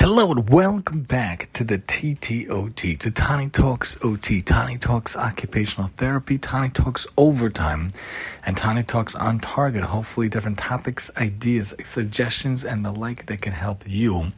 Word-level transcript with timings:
Hello 0.00 0.30
and 0.30 0.48
welcome 0.48 1.02
back 1.02 1.50
to 1.52 1.62
the 1.62 1.78
TTOT, 1.78 2.98
to 3.00 3.50
Talks 3.50 3.98
OT, 4.02 4.40
Tani 4.40 4.78
Talks 4.78 5.14
Occupational 5.14 5.90
Therapy, 5.98 6.38
Tani 6.38 6.70
Talks 6.70 7.06
Overtime, 7.18 7.90
and 8.46 8.56
Tani 8.56 8.82
Talks 8.82 9.14
on 9.14 9.40
Target. 9.40 9.84
Hopefully, 9.84 10.30
different 10.30 10.56
topics, 10.56 11.10
ideas, 11.18 11.74
suggestions, 11.84 12.64
and 12.64 12.82
the 12.82 12.92
like 12.92 13.26
that 13.26 13.42
can 13.42 13.52
help 13.52 13.84
you 13.86 14.32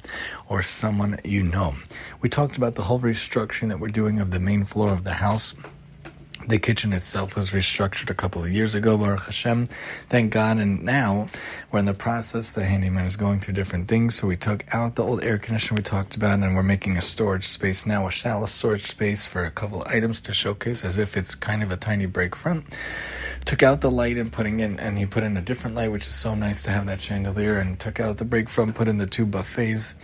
or 0.48 0.64
someone 0.64 1.20
you 1.22 1.44
know. 1.44 1.76
We 2.20 2.28
talked 2.28 2.56
about 2.56 2.74
the 2.74 2.82
whole 2.82 2.98
restructuring 2.98 3.68
that 3.68 3.78
we're 3.78 3.90
doing 3.90 4.18
of 4.18 4.32
the 4.32 4.40
main 4.40 4.64
floor 4.64 4.90
of 4.90 5.04
the 5.04 5.12
house 5.12 5.54
the 6.48 6.58
kitchen 6.58 6.92
itself 6.92 7.36
was 7.36 7.50
restructured 7.50 8.10
a 8.10 8.14
couple 8.14 8.42
of 8.42 8.50
years 8.50 8.74
ago, 8.74 8.96
Baruch 8.96 9.24
Hashem. 9.26 9.66
Thank 10.08 10.32
God. 10.32 10.58
And 10.58 10.82
now 10.82 11.28
we're 11.70 11.78
in 11.78 11.84
the 11.84 11.94
process. 11.94 12.52
The 12.52 12.64
handyman 12.64 13.04
is 13.04 13.16
going 13.16 13.40
through 13.40 13.54
different 13.54 13.88
things. 13.88 14.14
So 14.14 14.26
we 14.26 14.36
took 14.36 14.64
out 14.74 14.96
the 14.96 15.04
old 15.04 15.22
air 15.22 15.38
conditioner 15.38 15.78
we 15.78 15.82
talked 15.82 16.16
about, 16.16 16.40
and 16.40 16.54
we're 16.54 16.62
making 16.62 16.96
a 16.96 17.02
storage 17.02 17.46
space 17.46 17.86
now, 17.86 18.06
a 18.06 18.10
shallow 18.10 18.46
storage 18.46 18.86
space 18.86 19.26
for 19.26 19.44
a 19.44 19.50
couple 19.50 19.82
of 19.82 19.88
items 19.88 20.20
to 20.22 20.32
showcase 20.32 20.84
as 20.84 20.98
if 20.98 21.16
it's 21.16 21.34
kind 21.34 21.62
of 21.62 21.70
a 21.70 21.76
tiny 21.76 22.06
break 22.06 22.34
front. 22.34 22.64
Took 23.44 23.62
out 23.62 23.80
the 23.80 23.90
light 23.90 24.16
and 24.18 24.32
putting 24.32 24.60
in, 24.60 24.78
and 24.78 24.98
he 24.98 25.06
put 25.06 25.22
in 25.22 25.36
a 25.36 25.40
different 25.40 25.76
light, 25.76 25.90
which 25.90 26.06
is 26.06 26.14
so 26.14 26.34
nice 26.34 26.62
to 26.62 26.70
have 26.70 26.86
that 26.86 27.00
chandelier, 27.00 27.58
and 27.58 27.78
took 27.78 28.00
out 28.00 28.18
the 28.18 28.24
break 28.24 28.48
front, 28.48 28.74
put 28.74 28.88
in 28.88 28.98
the 28.98 29.06
two 29.06 29.26
buffets 29.26 29.94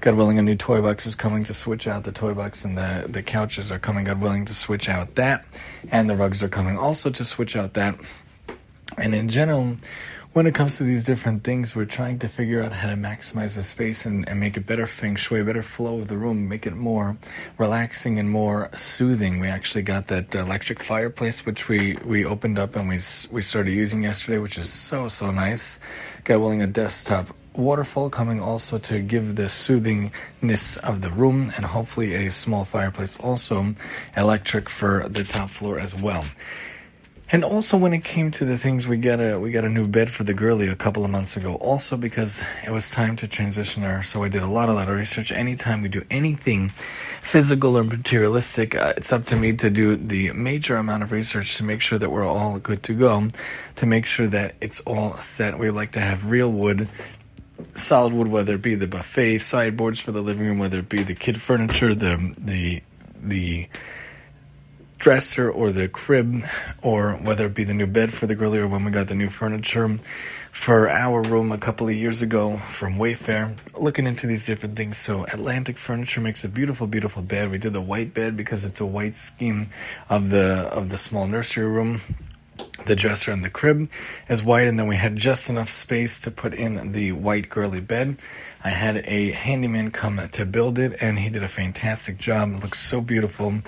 God 0.00 0.14
willing, 0.14 0.38
a 0.38 0.42
new 0.42 0.56
toy 0.56 0.80
box 0.80 1.04
is 1.04 1.14
coming 1.14 1.44
to 1.44 1.52
switch 1.52 1.86
out 1.86 2.04
the 2.04 2.12
toy 2.12 2.32
box, 2.32 2.64
and 2.64 2.76
the, 2.76 3.06
the 3.06 3.22
couches 3.22 3.70
are 3.70 3.78
coming, 3.78 4.04
God 4.04 4.20
willing, 4.20 4.46
to 4.46 4.54
switch 4.54 4.88
out 4.88 5.16
that, 5.16 5.44
and 5.92 6.08
the 6.08 6.16
rugs 6.16 6.42
are 6.42 6.48
coming 6.48 6.78
also 6.78 7.10
to 7.10 7.24
switch 7.24 7.54
out 7.54 7.74
that. 7.74 8.00
And 8.96 9.14
in 9.14 9.28
general, 9.28 9.76
when 10.32 10.46
it 10.46 10.54
comes 10.54 10.78
to 10.78 10.84
these 10.84 11.04
different 11.04 11.44
things, 11.44 11.76
we're 11.76 11.84
trying 11.84 12.18
to 12.20 12.28
figure 12.28 12.62
out 12.62 12.72
how 12.72 12.88
to 12.88 12.94
maximize 12.94 13.56
the 13.56 13.62
space 13.62 14.06
and, 14.06 14.26
and 14.26 14.40
make 14.40 14.56
it 14.56 14.64
better 14.64 14.86
feng 14.86 15.16
shui, 15.16 15.42
better 15.42 15.60
flow 15.60 15.98
of 15.98 16.08
the 16.08 16.16
room, 16.16 16.48
make 16.48 16.66
it 16.66 16.74
more 16.74 17.18
relaxing 17.58 18.18
and 18.18 18.30
more 18.30 18.70
soothing. 18.74 19.38
We 19.38 19.48
actually 19.48 19.82
got 19.82 20.06
that 20.06 20.34
electric 20.34 20.82
fireplace, 20.82 21.44
which 21.44 21.68
we, 21.68 21.98
we 22.04 22.24
opened 22.24 22.58
up 22.58 22.74
and 22.74 22.88
we, 22.88 23.00
we 23.30 23.42
started 23.42 23.72
using 23.72 24.04
yesterday, 24.04 24.38
which 24.38 24.56
is 24.56 24.72
so, 24.72 25.08
so 25.08 25.30
nice. 25.30 25.78
God 26.24 26.38
willing, 26.38 26.62
a 26.62 26.66
desktop 26.66 27.34
waterfall 27.54 28.10
coming 28.10 28.40
also 28.40 28.78
to 28.78 29.00
give 29.00 29.36
the 29.36 29.48
soothingness 29.48 30.76
of 30.78 31.02
the 31.02 31.10
room 31.10 31.52
and 31.56 31.64
hopefully 31.64 32.14
a 32.14 32.30
small 32.30 32.64
fireplace 32.64 33.16
also 33.18 33.74
electric 34.16 34.68
for 34.68 35.08
the 35.08 35.24
top 35.24 35.50
floor 35.50 35.78
as 35.78 35.94
well. 35.94 36.24
And 37.32 37.44
also 37.44 37.76
when 37.76 37.92
it 37.92 38.02
came 38.02 38.32
to 38.32 38.44
the 38.44 38.58
things 38.58 38.88
we 38.88 38.96
got 38.96 39.20
a 39.20 39.38
we 39.38 39.52
got 39.52 39.64
a 39.64 39.68
new 39.68 39.86
bed 39.86 40.10
for 40.10 40.24
the 40.24 40.34
girlie 40.34 40.66
a 40.66 40.74
couple 40.74 41.04
of 41.04 41.12
months 41.12 41.36
ago 41.36 41.54
also 41.54 41.96
because 41.96 42.42
it 42.66 42.70
was 42.70 42.90
time 42.90 43.14
to 43.16 43.28
transition 43.28 43.84
her. 43.84 44.02
So 44.02 44.24
i 44.24 44.28
did 44.28 44.42
a 44.42 44.48
lot 44.48 44.68
a 44.68 44.72
lot 44.72 44.88
of 44.88 44.96
research. 44.96 45.30
Anytime 45.30 45.80
we 45.80 45.88
do 45.88 46.04
anything 46.10 46.70
physical 47.20 47.78
or 47.78 47.84
materialistic 47.84 48.74
uh, 48.74 48.94
it's 48.96 49.12
up 49.12 49.26
to 49.26 49.36
me 49.36 49.52
to 49.52 49.70
do 49.70 49.94
the 49.94 50.32
major 50.32 50.74
amount 50.74 51.04
of 51.04 51.12
research 51.12 51.56
to 51.58 51.62
make 51.62 51.80
sure 51.80 52.00
that 52.00 52.10
we're 52.10 52.26
all 52.26 52.58
good 52.58 52.82
to 52.84 52.94
go 52.94 53.28
to 53.76 53.86
make 53.86 54.06
sure 54.06 54.26
that 54.26 54.56
it's 54.60 54.80
all 54.80 55.16
set. 55.18 55.56
We 55.56 55.70
like 55.70 55.92
to 55.92 56.00
have 56.00 56.32
real 56.32 56.50
wood 56.50 56.88
solid 57.74 58.12
wood, 58.12 58.28
whether 58.28 58.54
it 58.54 58.62
be 58.62 58.74
the 58.74 58.86
buffet 58.86 59.38
sideboards 59.38 60.00
for 60.00 60.12
the 60.12 60.22
living 60.22 60.46
room, 60.46 60.58
whether 60.58 60.78
it 60.78 60.88
be 60.88 61.02
the 61.02 61.14
kid 61.14 61.40
furniture, 61.40 61.94
the 61.94 62.34
the 62.38 62.82
the 63.22 63.68
dresser 64.98 65.50
or 65.50 65.70
the 65.70 65.88
crib, 65.88 66.42
or 66.82 67.12
whether 67.14 67.46
it 67.46 67.54
be 67.54 67.64
the 67.64 67.74
new 67.74 67.86
bed 67.86 68.12
for 68.12 68.26
the 68.26 68.34
girlie 68.34 68.58
or 68.58 68.68
when 68.68 68.84
we 68.84 68.90
got 68.90 69.08
the 69.08 69.14
new 69.14 69.30
furniture 69.30 69.98
for 70.52 70.90
our 70.90 71.22
room 71.22 71.52
a 71.52 71.58
couple 71.58 71.88
of 71.88 71.94
years 71.94 72.22
ago 72.22 72.56
from 72.58 72.96
Wayfair. 72.96 73.56
Looking 73.74 74.06
into 74.06 74.26
these 74.26 74.44
different 74.44 74.76
things, 74.76 74.98
so 74.98 75.24
Atlantic 75.24 75.78
Furniture 75.78 76.20
makes 76.20 76.44
a 76.44 76.48
beautiful, 76.48 76.86
beautiful 76.86 77.22
bed. 77.22 77.50
We 77.50 77.58
did 77.58 77.72
the 77.72 77.80
white 77.80 78.12
bed 78.12 78.36
because 78.36 78.64
it's 78.64 78.80
a 78.80 78.86
white 78.86 79.16
scheme 79.16 79.70
of 80.08 80.30
the 80.30 80.68
of 80.72 80.90
the 80.90 80.98
small 80.98 81.26
nursery 81.26 81.66
room 81.66 82.00
the 82.86 82.96
dresser 82.96 83.32
and 83.32 83.44
the 83.44 83.50
crib 83.50 83.90
is 84.28 84.42
white, 84.42 84.66
and 84.66 84.78
then 84.78 84.86
we 84.86 84.96
had 84.96 85.16
just 85.16 85.50
enough 85.50 85.68
space 85.68 86.18
to 86.20 86.30
put 86.30 86.54
in 86.54 86.92
the 86.92 87.12
white 87.12 87.48
girly 87.48 87.80
bed. 87.80 88.18
I 88.62 88.70
had 88.70 89.04
a 89.06 89.30
handyman 89.32 89.90
come 89.90 90.28
to 90.28 90.44
build 90.44 90.78
it, 90.78 90.96
and 91.00 91.18
he 91.18 91.30
did 91.30 91.42
a 91.42 91.48
fantastic 91.48 92.18
job. 92.18 92.52
It 92.52 92.62
looks 92.62 92.80
so 92.80 93.00
beautiful. 93.00 93.62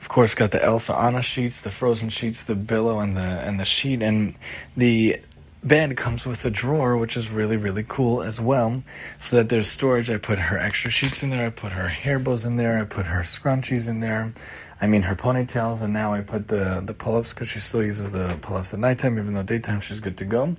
Of 0.00 0.08
course, 0.08 0.34
got 0.34 0.50
the 0.50 0.62
Elsa 0.62 0.94
Anna 0.94 1.22
sheets, 1.22 1.60
the 1.60 1.70
frozen 1.70 2.08
sheets, 2.08 2.44
the 2.44 2.56
billow, 2.56 2.98
and 2.98 3.16
the 3.16 3.20
and 3.20 3.60
the 3.60 3.64
sheet, 3.64 4.02
and 4.02 4.34
the 4.76 5.20
bed 5.64 5.96
comes 5.96 6.26
with 6.26 6.44
a 6.44 6.50
drawer, 6.50 6.96
which 6.96 7.16
is 7.16 7.30
really, 7.30 7.56
really 7.56 7.84
cool 7.86 8.22
as 8.22 8.40
well. 8.40 8.82
So 9.20 9.36
that 9.36 9.48
there's 9.48 9.68
storage. 9.68 10.10
I 10.10 10.18
put 10.18 10.38
her 10.38 10.58
extra 10.58 10.90
sheets 10.90 11.22
in 11.22 11.30
there. 11.30 11.46
I 11.46 11.50
put 11.50 11.72
her 11.72 11.88
hair 11.88 12.18
bows 12.18 12.44
in 12.44 12.56
there. 12.56 12.78
I 12.78 12.84
put 12.84 13.06
her 13.06 13.20
scrunchies 13.20 13.88
in 13.88 14.00
there. 14.00 14.32
I 14.80 14.88
mean 14.88 15.02
her 15.02 15.14
ponytails, 15.14 15.80
and 15.80 15.92
now 15.92 16.12
I 16.12 16.22
put 16.22 16.48
the 16.48 16.82
the 16.84 16.92
pull-ups 16.92 17.32
because 17.32 17.48
she 17.48 17.60
still 17.60 17.84
uses 17.84 18.10
the 18.10 18.36
pull-ups 18.42 18.74
at 18.74 18.80
nighttime, 18.80 19.16
even 19.16 19.32
though 19.32 19.44
daytime 19.44 19.80
she's 19.80 20.00
good 20.00 20.16
to 20.16 20.24
go. 20.24 20.54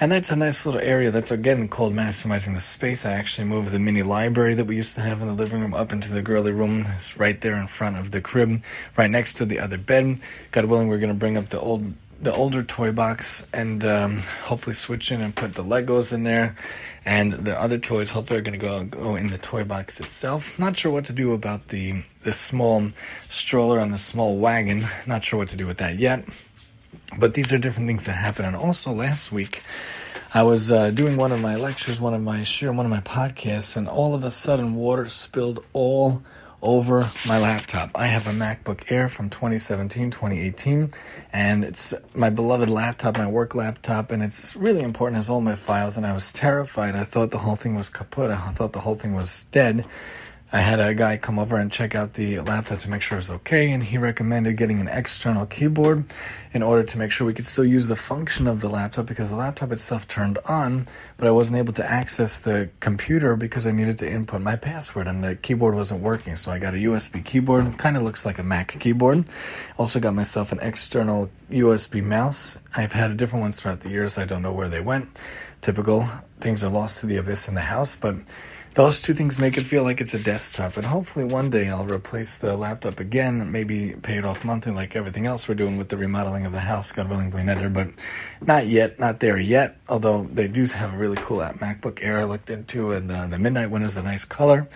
And 0.00 0.12
that's 0.12 0.30
a 0.30 0.36
nice 0.36 0.64
little 0.64 0.80
area 0.80 1.10
that's 1.10 1.32
again 1.32 1.66
called 1.66 1.92
maximizing 1.92 2.54
the 2.54 2.60
space. 2.60 3.04
I 3.04 3.14
actually 3.14 3.48
moved 3.48 3.72
the 3.72 3.80
mini 3.80 4.04
library 4.04 4.54
that 4.54 4.66
we 4.66 4.76
used 4.76 4.94
to 4.94 5.00
have 5.00 5.20
in 5.20 5.26
the 5.26 5.34
living 5.34 5.60
room 5.60 5.74
up 5.74 5.92
into 5.92 6.12
the 6.12 6.22
girly 6.22 6.52
room. 6.52 6.86
It's 6.94 7.18
right 7.18 7.40
there 7.40 7.56
in 7.56 7.66
front 7.66 7.98
of 7.98 8.12
the 8.12 8.20
crib, 8.20 8.62
right 8.96 9.10
next 9.10 9.34
to 9.34 9.44
the 9.44 9.58
other 9.58 9.76
bed. 9.76 10.20
God 10.52 10.66
willing, 10.66 10.86
we're 10.86 10.98
gonna 10.98 11.14
bring 11.14 11.36
up 11.36 11.48
the 11.48 11.58
old 11.58 11.94
the 12.20 12.34
older 12.34 12.62
toy 12.62 12.92
box 12.92 13.46
and 13.52 13.84
um, 13.84 14.18
hopefully 14.42 14.74
switch 14.74 15.12
in 15.12 15.20
and 15.20 15.34
put 15.34 15.54
the 15.54 15.64
Legos 15.64 16.12
in 16.12 16.24
there. 16.24 16.56
And 17.04 17.32
the 17.32 17.58
other 17.58 17.78
toys 17.78 18.10
hopefully 18.10 18.40
are 18.40 18.42
going 18.42 18.58
to 18.58 18.66
go 18.66 18.84
go 18.84 19.16
in 19.16 19.28
the 19.28 19.38
toy 19.38 19.64
box 19.64 19.98
itself. 20.00 20.58
Not 20.58 20.76
sure 20.76 20.92
what 20.92 21.06
to 21.06 21.12
do 21.12 21.32
about 21.32 21.68
the 21.68 22.02
the 22.22 22.34
small 22.34 22.88
stroller 23.28 23.78
and 23.78 23.92
the 23.92 23.98
small 23.98 24.36
wagon. 24.36 24.86
Not 25.06 25.24
sure 25.24 25.38
what 25.38 25.48
to 25.48 25.56
do 25.56 25.66
with 25.66 25.78
that 25.78 25.98
yet. 25.98 26.24
But 27.18 27.34
these 27.34 27.52
are 27.52 27.58
different 27.58 27.88
things 27.88 28.04
that 28.06 28.12
happen. 28.12 28.44
And 28.44 28.54
also 28.54 28.92
last 28.92 29.32
week, 29.32 29.62
I 30.34 30.42
was 30.42 30.70
uh, 30.70 30.90
doing 30.90 31.16
one 31.16 31.32
of 31.32 31.40
my 31.40 31.56
lectures, 31.56 31.98
one 31.98 32.12
of 32.12 32.20
my 32.20 32.42
share, 32.42 32.70
one 32.72 32.84
of 32.84 32.90
my 32.90 33.00
podcasts, 33.00 33.78
and 33.78 33.88
all 33.88 34.14
of 34.14 34.24
a 34.24 34.30
sudden 34.30 34.74
water 34.74 35.08
spilled 35.08 35.64
all 35.72 36.22
over 36.60 37.10
my 37.26 37.38
laptop. 37.38 37.90
I 37.94 38.06
have 38.06 38.26
a 38.26 38.30
MacBook 38.30 38.90
Air 38.90 39.08
from 39.08 39.30
2017, 39.30 40.10
2018, 40.10 40.90
and 41.32 41.64
it's 41.64 41.94
my 42.14 42.30
beloved 42.30 42.68
laptop, 42.68 43.16
my 43.16 43.28
work 43.28 43.54
laptop, 43.54 44.10
and 44.10 44.22
it's 44.22 44.56
really 44.56 44.82
important, 44.82 45.16
it 45.16 45.18
has 45.18 45.30
all 45.30 45.40
my 45.40 45.54
files, 45.54 45.96
and 45.96 46.04
I 46.04 46.12
was 46.12 46.32
terrified. 46.32 46.96
I 46.96 47.04
thought 47.04 47.30
the 47.30 47.38
whole 47.38 47.56
thing 47.56 47.74
was 47.74 47.88
kaput. 47.88 48.30
I 48.30 48.36
thought 48.36 48.72
the 48.72 48.80
whole 48.80 48.96
thing 48.96 49.14
was 49.14 49.44
dead. 49.44 49.84
I 50.50 50.60
had 50.60 50.80
a 50.80 50.94
guy 50.94 51.18
come 51.18 51.38
over 51.38 51.58
and 51.58 51.70
check 51.70 51.94
out 51.94 52.14
the 52.14 52.40
laptop 52.40 52.78
to 52.78 52.88
make 52.90 53.02
sure 53.02 53.18
it 53.18 53.20
was 53.20 53.30
okay, 53.30 53.70
and 53.70 53.84
he 53.84 53.98
recommended 53.98 54.56
getting 54.56 54.80
an 54.80 54.88
external 54.88 55.44
keyboard 55.44 56.06
in 56.54 56.62
order 56.62 56.82
to 56.82 56.98
make 56.98 57.10
sure 57.10 57.26
we 57.26 57.34
could 57.34 57.44
still 57.44 57.66
use 57.66 57.86
the 57.86 57.96
function 57.96 58.46
of 58.46 58.62
the 58.62 58.70
laptop 58.70 59.04
because 59.04 59.28
the 59.28 59.36
laptop 59.36 59.72
itself 59.72 60.08
turned 60.08 60.38
on, 60.46 60.86
but 61.18 61.28
I 61.28 61.32
wasn't 61.32 61.58
able 61.58 61.74
to 61.74 61.84
access 61.84 62.40
the 62.40 62.70
computer 62.80 63.36
because 63.36 63.66
I 63.66 63.72
needed 63.72 63.98
to 63.98 64.10
input 64.10 64.40
my 64.40 64.56
password 64.56 65.06
and 65.06 65.22
the 65.22 65.36
keyboard 65.36 65.74
wasn't 65.74 66.00
working. 66.00 66.34
So 66.36 66.50
I 66.50 66.58
got 66.58 66.72
a 66.72 66.78
USB 66.78 67.22
keyboard, 67.22 67.76
kind 67.76 67.98
of 67.98 68.02
looks 68.02 68.24
like 68.24 68.38
a 68.38 68.42
Mac 68.42 68.68
keyboard. 68.80 69.28
Also 69.76 70.00
got 70.00 70.14
myself 70.14 70.50
an 70.52 70.60
external 70.62 71.28
USB 71.50 72.02
mouse. 72.02 72.56
I've 72.74 72.92
had 72.92 73.14
different 73.18 73.42
ones 73.42 73.60
throughout 73.60 73.80
the 73.80 73.90
years. 73.90 74.16
I 74.16 74.24
don't 74.24 74.40
know 74.40 74.52
where 74.52 74.70
they 74.70 74.80
went. 74.80 75.08
Typical 75.60 76.04
things 76.40 76.64
are 76.64 76.70
lost 76.70 77.00
to 77.00 77.06
the 77.06 77.16
abyss 77.16 77.48
in 77.48 77.54
the 77.54 77.60
house, 77.60 77.94
but 77.94 78.16
those 78.78 79.02
two 79.02 79.12
things 79.12 79.40
make 79.40 79.58
it 79.58 79.64
feel 79.64 79.82
like 79.82 80.00
it's 80.00 80.14
a 80.14 80.20
desktop, 80.20 80.76
and 80.76 80.86
hopefully 80.86 81.24
one 81.24 81.50
day 81.50 81.68
I'll 81.68 81.84
replace 81.84 82.38
the 82.38 82.56
laptop 82.56 83.00
again, 83.00 83.50
maybe 83.50 83.96
pay 84.02 84.18
it 84.18 84.24
off 84.24 84.44
monthly 84.44 84.70
like 84.70 84.94
everything 84.94 85.26
else 85.26 85.48
we're 85.48 85.56
doing 85.56 85.78
with 85.78 85.88
the 85.88 85.96
remodeling 85.96 86.46
of 86.46 86.52
the 86.52 86.60
house, 86.60 86.92
God 86.92 87.10
willing, 87.10 87.32
Bleeneder, 87.32 87.72
but 87.72 87.88
not 88.40 88.68
yet, 88.68 89.00
not 89.00 89.18
there 89.18 89.36
yet, 89.36 89.78
although 89.88 90.28
they 90.32 90.46
do 90.46 90.62
have 90.66 90.94
a 90.94 90.96
really 90.96 91.16
cool 91.16 91.38
MacBook 91.38 92.04
Air 92.04 92.18
I 92.18 92.22
looked 92.22 92.50
into, 92.50 92.92
and 92.92 93.10
uh, 93.10 93.26
the 93.26 93.36
Midnight 93.40 93.70
one 93.70 93.82
is 93.82 93.96
a 93.96 94.02
nice 94.04 94.24
color. 94.24 94.68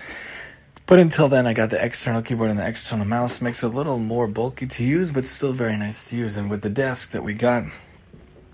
But 0.87 0.99
until 0.99 1.28
then, 1.28 1.46
I 1.46 1.52
got 1.52 1.70
the 1.70 1.82
external 1.82 2.22
keyboard 2.22 2.50
and 2.50 2.58
the 2.58 2.66
external 2.66 3.06
mouse. 3.06 3.40
Makes 3.40 3.62
it 3.62 3.66
a 3.66 3.69
little 3.69 4.00
more 4.00 4.26
bulky 4.26 4.66
to 4.66 4.84
use, 4.84 5.12
but 5.12 5.28
still 5.28 5.52
very 5.52 5.76
nice 5.76 6.10
to 6.10 6.16
use. 6.16 6.37
And 6.37 6.50
with 6.50 6.62
the 6.62 6.70
desk 6.70 7.12
that 7.12 7.22
we 7.22 7.34
got, 7.34 7.66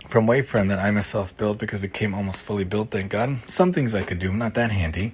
from 0.08 0.26
Wayfair 0.26 0.66
that 0.68 0.78
I 0.78 0.90
myself 0.90 1.36
built 1.36 1.58
because 1.58 1.84
it 1.84 1.92
came 1.92 2.14
almost 2.14 2.42
fully 2.42 2.64
built, 2.64 2.90
thank 2.90 3.10
God. 3.10 3.38
Some 3.44 3.72
things 3.72 3.94
I 3.94 4.02
could 4.02 4.18
do, 4.18 4.32
not 4.32 4.54
that 4.54 4.70
handy. 4.70 5.12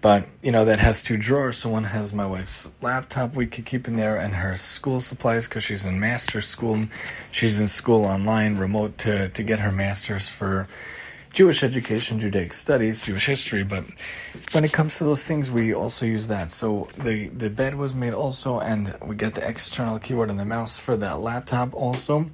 But, 0.00 0.26
you 0.42 0.50
know, 0.50 0.64
that 0.64 0.80
has 0.80 1.00
two 1.00 1.16
drawers. 1.16 1.58
So 1.58 1.70
one 1.70 1.84
has 1.84 2.12
my 2.12 2.26
wife's 2.26 2.68
laptop 2.80 3.36
we 3.36 3.46
could 3.46 3.64
keep 3.64 3.86
in 3.86 3.96
there 3.96 4.16
and 4.16 4.34
her 4.34 4.56
school 4.56 5.00
supplies 5.00 5.46
because 5.46 5.62
she's 5.62 5.84
in 5.84 6.00
master's 6.00 6.46
school. 6.46 6.86
She's 7.30 7.60
in 7.60 7.68
school 7.68 8.04
online, 8.04 8.56
remote 8.56 8.98
to, 8.98 9.28
to 9.28 9.42
get 9.44 9.60
her 9.60 9.70
master's 9.70 10.28
for 10.28 10.66
Jewish 11.32 11.62
education, 11.62 12.20
Judaic 12.20 12.52
studies, 12.52 13.00
Jewish 13.00 13.26
history. 13.26 13.64
But 13.64 13.84
when 14.52 14.64
it 14.64 14.72
comes 14.72 14.98
to 14.98 15.04
those 15.04 15.24
things, 15.24 15.50
we 15.50 15.72
also 15.74 16.04
use 16.04 16.28
that. 16.28 16.50
So 16.50 16.88
the, 16.98 17.28
the 17.28 17.48
bed 17.48 17.74
was 17.74 17.94
made 17.94 18.12
also, 18.12 18.60
and 18.60 18.94
we 19.06 19.16
get 19.16 19.34
the 19.34 19.48
external 19.48 19.98
keyboard 19.98 20.30
and 20.30 20.38
the 20.38 20.44
mouse 20.44 20.78
for 20.78 20.96
that 20.96 21.20
laptop 21.20 21.74
also. 21.74 22.26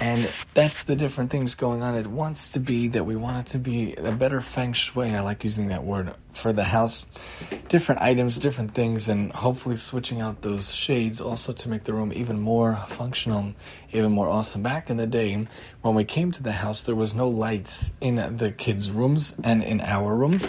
And 0.00 0.30
that's 0.54 0.84
the 0.84 0.94
different 0.94 1.30
things 1.30 1.56
going 1.56 1.82
on. 1.82 1.96
It 1.96 2.06
wants 2.06 2.50
to 2.50 2.60
be 2.60 2.86
that 2.88 3.04
we 3.04 3.16
want 3.16 3.48
it 3.48 3.50
to 3.52 3.58
be 3.58 3.94
a 3.94 4.12
better 4.12 4.40
feng 4.40 4.72
shui. 4.72 5.10
I 5.10 5.20
like 5.20 5.42
using 5.42 5.68
that 5.68 5.82
word 5.82 6.14
for 6.32 6.52
the 6.52 6.64
house 6.64 7.04
different 7.68 8.00
items, 8.00 8.38
different 8.38 8.74
things, 8.74 9.08
and 9.08 9.32
hopefully 9.32 9.76
switching 9.76 10.20
out 10.20 10.42
those 10.42 10.74
shades 10.74 11.20
also 11.20 11.52
to 11.52 11.68
make 11.68 11.84
the 11.84 11.92
room 11.92 12.12
even 12.14 12.40
more 12.40 12.76
functional, 12.86 13.54
even 13.92 14.12
more 14.12 14.28
awesome. 14.28 14.62
Back 14.62 14.90
in 14.90 14.96
the 14.96 15.06
day, 15.06 15.46
when 15.82 15.94
we 15.94 16.04
came 16.04 16.32
to 16.32 16.42
the 16.42 16.52
house, 16.52 16.82
there 16.82 16.94
was 16.94 17.14
no 17.14 17.28
lights 17.28 17.96
in 18.00 18.16
the 18.36 18.50
kids' 18.52 18.90
rooms 18.90 19.36
and 19.44 19.62
in 19.62 19.80
our 19.80 20.14
room. 20.14 20.40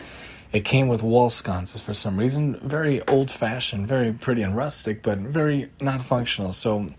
It 0.52 0.66
came 0.66 0.88
with 0.88 1.04
wall 1.04 1.30
sconces 1.30 1.82
for 1.82 1.94
some 1.94 2.18
reason, 2.18 2.60
very 2.62 3.06
old 3.08 3.30
fashioned, 3.30 3.88
very 3.88 4.12
pretty 4.12 4.42
and 4.42 4.56
rustic, 4.56 5.04
but 5.04 5.20
very 5.20 5.70
not 5.80 6.02
functional. 6.02 6.54
So 6.54 6.90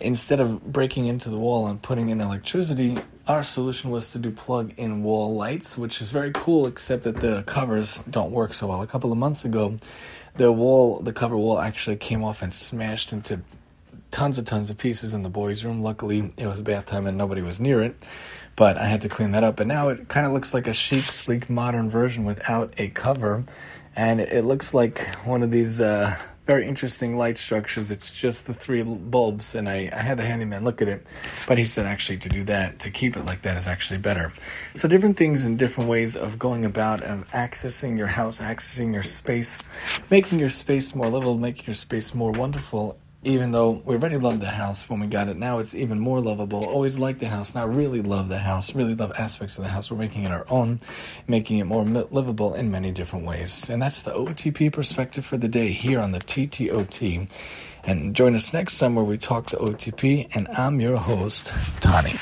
instead 0.00 0.40
of 0.40 0.72
breaking 0.72 1.06
into 1.06 1.30
the 1.30 1.38
wall 1.38 1.66
and 1.66 1.80
putting 1.80 2.10
in 2.10 2.20
electricity, 2.20 2.96
our 3.26 3.42
solution 3.42 3.90
was 3.90 4.12
to 4.12 4.18
do 4.18 4.30
plug 4.30 4.72
in 4.76 5.02
wall 5.02 5.34
lights, 5.34 5.76
which 5.76 6.00
is 6.00 6.10
very 6.10 6.30
cool, 6.32 6.66
except 6.66 7.04
that 7.04 7.16
the 7.16 7.42
covers 7.44 7.98
don't 8.04 8.30
work 8.30 8.54
so 8.54 8.66
well. 8.66 8.82
A 8.82 8.86
couple 8.86 9.10
of 9.10 9.18
months 9.18 9.44
ago, 9.44 9.78
the 10.34 10.52
wall, 10.52 11.00
the 11.00 11.12
cover 11.12 11.36
wall 11.36 11.58
actually 11.58 11.96
came 11.96 12.22
off 12.22 12.42
and 12.42 12.54
smashed 12.54 13.12
into 13.12 13.40
tons 14.10 14.38
and 14.38 14.46
tons 14.46 14.70
of 14.70 14.78
pieces 14.78 15.14
in 15.14 15.22
the 15.22 15.28
boys' 15.28 15.64
room. 15.64 15.82
Luckily, 15.82 16.32
it 16.36 16.46
was 16.46 16.60
bath 16.62 16.86
time 16.86 17.06
and 17.06 17.16
nobody 17.16 17.42
was 17.42 17.58
near 17.58 17.82
it, 17.82 17.96
but 18.54 18.76
I 18.76 18.86
had 18.86 19.02
to 19.02 19.08
clean 19.08 19.32
that 19.32 19.44
up. 19.44 19.60
And 19.60 19.68
now 19.68 19.88
it 19.88 20.08
kind 20.08 20.26
of 20.26 20.32
looks 20.32 20.52
like 20.52 20.66
a 20.66 20.74
chic, 20.74 21.04
sleek, 21.04 21.48
modern 21.48 21.88
version 21.88 22.24
without 22.24 22.74
a 22.78 22.88
cover, 22.88 23.44
and 23.96 24.20
it 24.20 24.44
looks 24.44 24.74
like 24.74 25.00
one 25.24 25.42
of 25.42 25.50
these. 25.50 25.80
Uh, 25.80 26.16
very 26.46 26.66
interesting 26.66 27.16
light 27.16 27.36
structures. 27.36 27.90
It's 27.90 28.10
just 28.12 28.46
the 28.46 28.54
three 28.54 28.82
bulbs, 28.82 29.54
and 29.54 29.68
I, 29.68 29.90
I 29.92 29.98
had 29.98 30.18
the 30.18 30.24
handyman 30.24 30.64
look 30.64 30.80
at 30.80 30.88
it, 30.88 31.06
but 31.46 31.58
he 31.58 31.64
said 31.64 31.86
actually 31.86 32.18
to 32.18 32.28
do 32.28 32.44
that, 32.44 32.78
to 32.80 32.90
keep 32.90 33.16
it 33.16 33.24
like 33.24 33.42
that 33.42 33.56
is 33.56 33.66
actually 33.66 33.98
better. 33.98 34.32
So 34.74 34.88
different 34.88 35.16
things 35.16 35.44
and 35.44 35.58
different 35.58 35.90
ways 35.90 36.16
of 36.16 36.38
going 36.38 36.64
about 36.64 37.02
of 37.02 37.26
accessing 37.32 37.98
your 37.98 38.06
house, 38.06 38.40
accessing 38.40 38.92
your 38.92 39.02
space, 39.02 39.62
making 40.08 40.38
your 40.38 40.50
space 40.50 40.94
more 40.94 41.08
livable, 41.08 41.36
making 41.36 41.66
your 41.66 41.74
space 41.74 42.14
more 42.14 42.30
wonderful, 42.30 42.98
even 43.26 43.50
though 43.50 43.82
we 43.84 43.96
already 43.96 44.16
loved 44.16 44.40
the 44.40 44.46
house 44.46 44.88
when 44.88 45.00
we 45.00 45.08
got 45.08 45.28
it, 45.28 45.36
now 45.36 45.58
it's 45.58 45.74
even 45.74 45.98
more 45.98 46.20
lovable. 46.20 46.64
Always 46.64 46.98
liked 46.98 47.18
the 47.18 47.28
house, 47.28 47.54
now 47.54 47.66
really 47.66 48.00
love 48.00 48.28
the 48.28 48.38
house, 48.38 48.74
really 48.74 48.94
love 48.94 49.12
aspects 49.18 49.58
of 49.58 49.64
the 49.64 49.70
house. 49.70 49.90
We're 49.90 49.98
making 49.98 50.22
it 50.22 50.30
our 50.30 50.46
own, 50.48 50.80
making 51.26 51.58
it 51.58 51.64
more 51.64 51.84
livable 51.84 52.54
in 52.54 52.70
many 52.70 52.92
different 52.92 53.26
ways. 53.26 53.68
And 53.68 53.82
that's 53.82 54.02
the 54.02 54.12
OTP 54.12 54.72
perspective 54.72 55.26
for 55.26 55.36
the 55.36 55.48
day 55.48 55.72
here 55.72 55.98
on 55.98 56.12
the 56.12 56.20
TTOT. 56.20 57.28
And 57.82 58.14
join 58.14 58.34
us 58.36 58.52
next 58.52 58.78
time 58.78 58.94
where 58.94 59.04
we 59.04 59.18
talk 59.18 59.50
the 59.50 59.56
OTP, 59.56 60.34
and 60.34 60.48
I'm 60.48 60.80
your 60.80 60.96
host, 60.96 61.52
Tani. 61.80 62.14